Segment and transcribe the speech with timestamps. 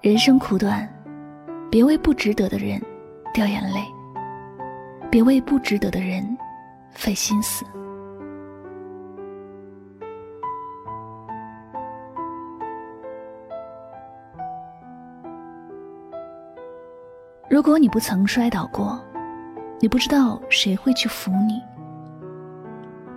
[0.00, 0.88] 人生苦短，
[1.68, 2.80] 别为不值得的人
[3.34, 3.80] 掉眼泪，
[5.10, 6.24] 别为不值得的人
[6.92, 7.64] 费心思。
[17.50, 19.04] 如果你不曾摔倒过，
[19.80, 21.60] 你不知道谁会去扶你，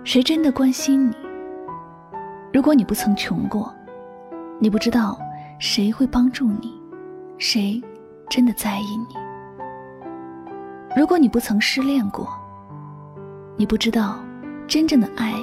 [0.02, 1.16] 谁真的关心你。
[2.52, 3.72] 如果你不曾穷过，
[4.58, 5.16] 你不知道。
[5.58, 6.81] 谁会帮助你？
[7.38, 7.82] 谁
[8.30, 9.16] 真的在意你？
[10.96, 12.28] 如果你不曾失恋过，
[13.56, 14.18] 你不知道
[14.66, 15.34] 真正的爱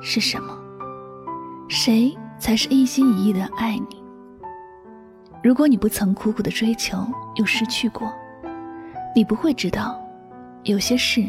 [0.00, 0.58] 是什么。
[1.68, 4.02] 谁才是一心一意的爱你？
[5.42, 6.98] 如果你不曾苦苦的追求
[7.36, 8.12] 又失去过，
[9.14, 10.00] 你不会知道
[10.64, 11.24] 有些事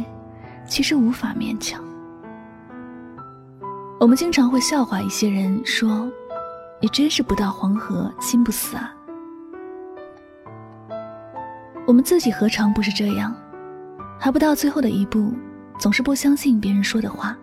[0.68, 1.84] 其实无法勉强。
[4.00, 6.10] 我们经常会笑话一些人说。
[6.82, 8.94] 你真是不到黄河心不死啊！
[11.86, 13.36] 我们自己何尝不是这样？
[14.20, 15.34] 还不到最后的一步，
[15.78, 17.38] 总是不相信别人说的话，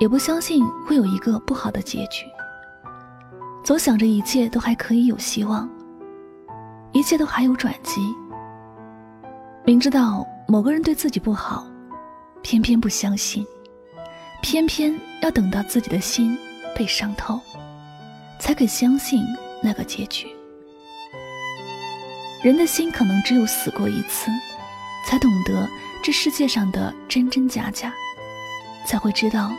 [0.00, 2.26] 也不相信会有一个不好的结局，
[3.62, 5.70] 总想着一切都还可以有希望，
[6.92, 8.00] 一切都还有转机。
[9.64, 11.64] 明知道某个人对自己不好，
[12.42, 13.46] 偏偏不相信，
[14.42, 16.36] 偏偏要等到自己的心
[16.76, 17.40] 被伤透。
[18.40, 19.24] 才肯相信
[19.62, 20.26] 那个结局。
[22.44, 24.30] 人的心可能只有死过一次，
[25.06, 25.66] 才懂得
[26.02, 27.90] 这世界上的真真假假，
[28.86, 29.50] 才会知道，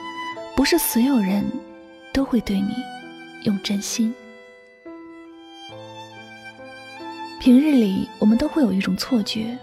[0.55, 1.43] 不是所有人
[2.13, 2.75] 都会对你
[3.41, 4.13] 用真心。
[7.39, 9.57] 平日里，我们都会有一种错觉，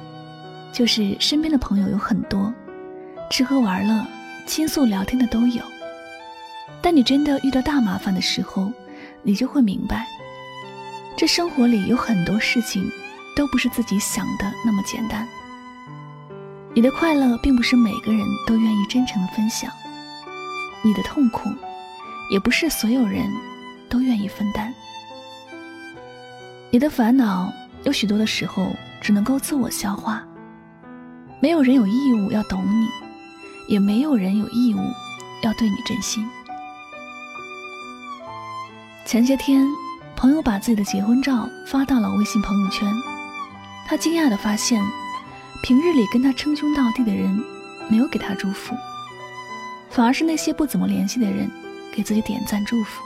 [0.73, 2.53] 就是身边的朋友有很多，
[3.31, 4.05] 吃喝玩乐、
[4.49, 5.63] 倾诉聊天的都有。
[6.81, 8.73] 但你真的遇到大麻烦的时候，
[9.23, 10.09] 你就会明白，
[11.17, 12.91] 这生活里有很多事情
[13.35, 15.27] 都不是自己想的那么简单。
[16.75, 19.71] 你的快乐并不是每个人都愿意真诚的分享，
[20.83, 21.51] 你的痛苦
[22.31, 23.31] 也不是所有人
[23.91, 24.73] 都愿意分担。
[26.71, 27.53] 你的烦恼
[27.85, 30.23] 有许多的时候只能够自我消化，
[31.41, 32.89] 没有人有义务要懂你，
[33.69, 34.81] 也没有人有义务
[35.43, 36.27] 要对你真心。
[39.05, 39.67] 前些天，
[40.17, 42.91] 朋友把自己的结婚照发到了微信朋友圈，
[43.87, 44.83] 他惊讶地发现，
[45.63, 47.39] 平日里跟他称兄道弟的人
[47.91, 48.75] 没有给他祝福，
[49.91, 51.51] 反而是那些不怎么联系的人
[51.95, 53.03] 给自己点赞祝福。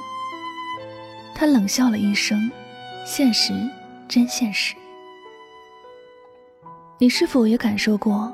[1.34, 2.50] 他冷笑了一声
[3.04, 3.52] ：“现实，
[4.08, 4.74] 真现实。”
[6.98, 8.32] 你是否也感受过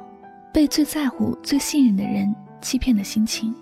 [0.52, 3.52] 被最在乎、最信任的人欺骗的心情？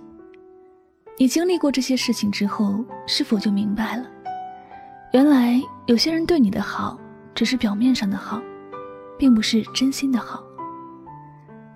[1.17, 4.07] 你经历过这些事情之后，是否就明白了？
[5.13, 6.99] 原来有些人对你的好，
[7.35, 8.43] 只是表面上的好，
[9.21, 10.43] 并不是真心的好。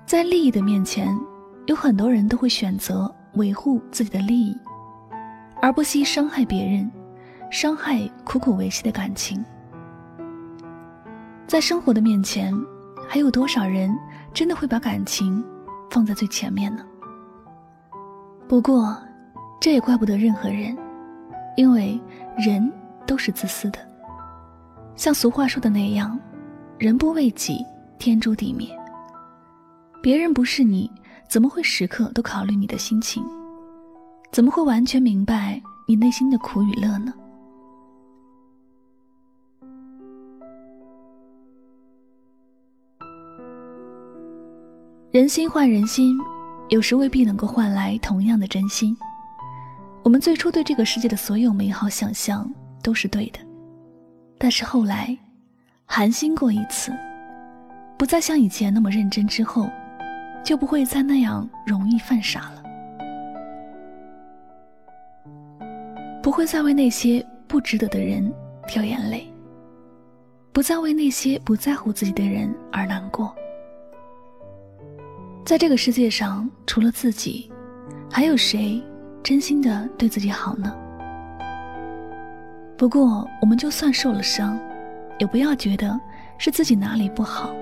[0.07, 1.15] 在利益的面前，
[1.67, 4.57] 有很多人都会选择维护自己的利益，
[5.61, 6.91] 而不惜伤害别人，
[7.51, 9.45] 伤害苦苦维系的感情。
[11.47, 12.51] 在生活的面前，
[13.07, 13.95] 还有多少人
[14.33, 15.45] 真的会把感情
[15.91, 16.83] 放在最前面呢？
[18.49, 18.97] 不过。
[19.61, 20.77] 这也怪不得任何人，
[21.57, 21.99] 因为
[22.37, 22.71] 人
[23.07, 23.79] 都是自私的。
[24.95, 26.21] 像俗话说的那样
[26.79, 27.65] ，“人不为己，
[27.99, 28.69] 天诛地灭。”
[30.03, 30.91] 别人不是你，
[31.29, 33.25] 怎么会时刻都考虑你的心情？
[34.31, 37.15] 怎么会完全明白你内心的苦与乐呢？
[45.11, 46.19] 人心换人心，
[46.71, 48.95] 有时未必能够换来同样的真心。
[50.03, 53.39] 我们最初对这个世界的所有美好想象都是对的，
[54.37, 55.17] 但是后来，
[55.87, 56.93] 寒心过一次，
[57.97, 59.69] 不再像以前那么认真之后，
[60.43, 62.63] 就不会再那样容易犯傻了，
[66.23, 68.33] 不会再为那些不值得的人
[68.67, 69.31] 掉眼泪，
[70.53, 73.33] 不再为那些不在乎自己的人而难过。
[75.45, 77.53] 在这个世界上，除了自己，
[78.11, 78.83] 还有谁
[79.23, 80.75] 真心的对自己好呢？
[82.77, 84.59] 不过，我们就算受了伤，
[85.19, 85.99] 也不要觉得
[86.39, 87.55] 是自己哪里不好，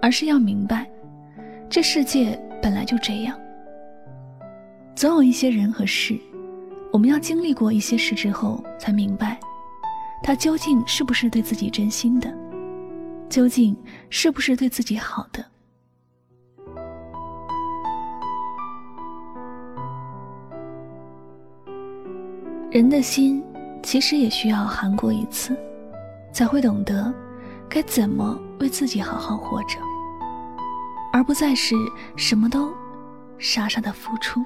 [0.00, 0.88] 而是要明白，
[1.68, 3.38] 这世界本来就这样。
[4.94, 6.18] 总有一些人和事，
[6.92, 9.38] 我们要经历过一些事之后，才明白，
[10.22, 12.32] 他究竟是不是对自己真心的，
[13.28, 13.76] 究竟
[14.08, 15.44] 是不是对自己好的。
[22.70, 23.42] 人的心。
[23.82, 25.56] 其实也需要寒过一次，
[26.36, 27.10] 才会懂得
[27.66, 29.78] 该怎么为自己好好活着，
[31.10, 31.74] 而不再是
[32.14, 32.70] 什么都
[33.38, 34.44] 傻傻的付出。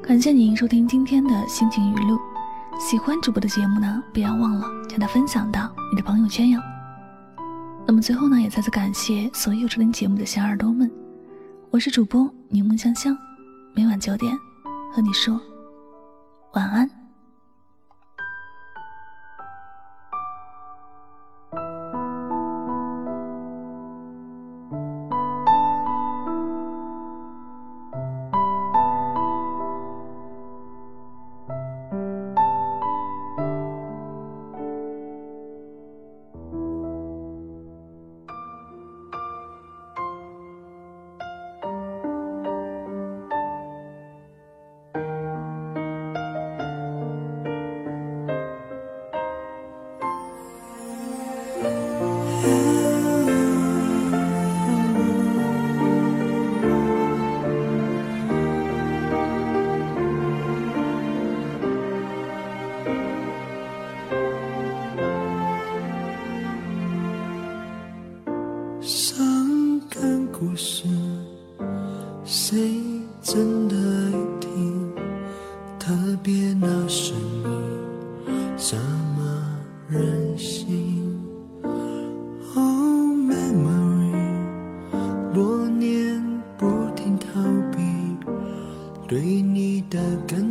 [0.00, 2.18] 感谢您收听今天的心情语录，
[2.78, 6.60] 喜欢主播的节目呢，不要忘了将它分享到你的朋友圈哟。
[7.86, 10.90] 那么最后呢，也再次感谢所有收听节目的小耳朵们，
[11.70, 13.16] 我是主播柠檬香香，
[13.74, 14.36] 每晚九点
[14.92, 15.40] 和你说
[16.52, 17.05] 晚安。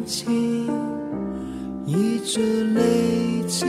[0.05, 0.69] 情
[1.85, 3.65] 一直累积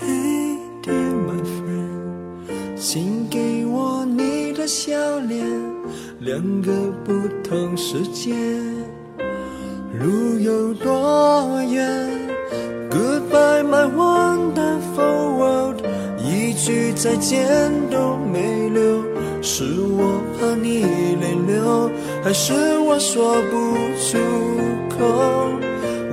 [0.00, 5.44] ，Hey dear my friend，请给我你的笑脸，
[6.20, 6.72] 两个
[7.04, 8.32] 不同世界，
[9.98, 12.08] 路有多远
[12.90, 15.82] ？Goodbye my wonderful world，
[16.18, 19.02] 一句再见都没留，
[19.42, 20.82] 是我怕你
[21.20, 21.90] 泪流，
[22.22, 24.18] 还是我说不出
[24.98, 25.04] 口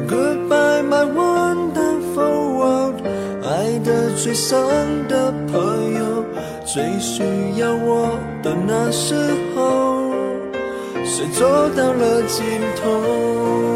[0.08, 3.02] ？Goodbye my wonderful world，
[3.44, 6.24] 爱得最深的朋友。
[6.66, 7.24] 最需
[7.60, 9.16] 要我的那时
[9.56, 10.12] 候，
[11.04, 11.46] 谁走
[11.76, 12.44] 到了尽
[12.76, 13.75] 头？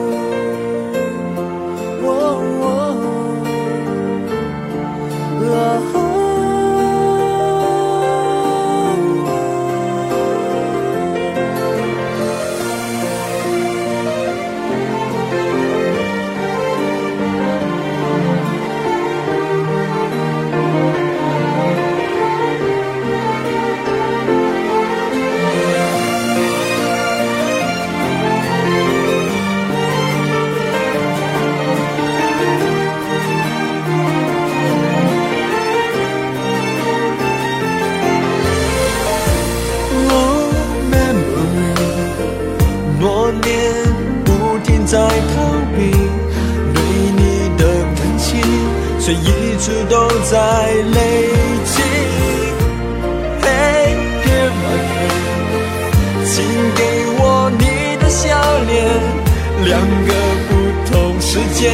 [59.69, 60.11] 两个
[60.49, 60.51] 不
[60.91, 61.71] 同世界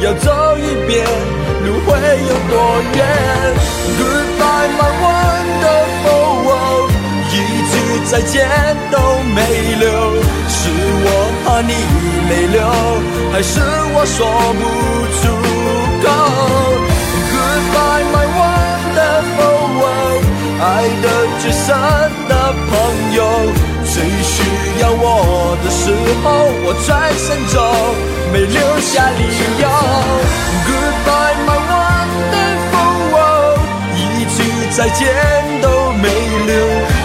[0.00, 1.02] 要走一遍，
[1.64, 1.88] 路会
[2.28, 2.52] 有多
[2.94, 3.00] 远
[3.96, 6.92] ？Goodbye my wonderful world，
[7.32, 7.34] 一
[7.72, 7.74] 句
[8.10, 8.36] 再见
[8.90, 8.94] 都
[9.34, 9.38] 没
[9.80, 9.88] 留。
[10.46, 10.58] 是
[11.04, 11.08] 我
[11.42, 11.72] 怕你
[12.28, 12.60] 泪流，
[13.32, 13.50] 还是
[13.94, 14.18] 我说
[14.60, 14.62] 不
[15.16, 15.22] 出
[16.04, 16.06] 口
[17.32, 20.22] ？Goodbye, my wonderful world，
[20.60, 20.62] 爱
[21.00, 21.04] 的
[21.40, 21.64] 最深
[22.28, 22.30] 的
[22.68, 22.70] 朋
[23.14, 23.18] 友，
[23.86, 24.61] 最需要。
[24.61, 24.61] 要
[24.94, 25.90] 我的时
[26.22, 26.26] 候，
[26.64, 27.56] 我转身走，
[28.32, 29.22] 没留下理
[29.60, 29.64] 由。
[30.66, 33.60] Goodbye my wonderful world，
[33.96, 34.36] 一句
[34.76, 35.00] 再见
[35.60, 36.04] 都没
[36.46, 36.52] 留，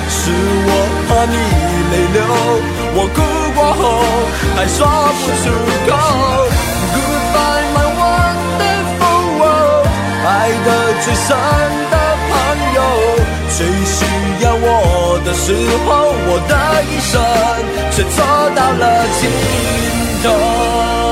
[0.09, 0.31] 是
[0.67, 0.71] 我
[1.07, 1.35] 怕你
[1.91, 2.17] 泪流，
[2.95, 3.17] 我哭
[3.55, 3.81] 过后
[4.55, 4.77] 还说
[5.19, 5.45] 不出
[5.87, 5.91] 口。
[6.93, 9.87] Goodbye my wonderful world，
[10.25, 10.27] 爱
[10.65, 10.67] 的
[11.03, 11.29] 最深，
[13.57, 14.05] 最需
[14.43, 15.51] 要我的时
[15.87, 17.19] 候，我的一生
[17.89, 18.21] 却走
[18.55, 18.83] 到了
[19.19, 19.21] 尽
[20.21, 21.06] 头。